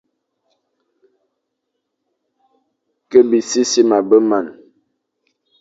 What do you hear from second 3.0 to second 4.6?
Ke besisima be marne,